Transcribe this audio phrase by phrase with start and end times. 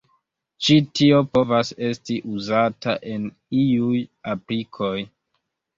[0.67, 3.31] Ĉi tio povas esti uzata en
[3.67, 4.95] iuj aplikoj.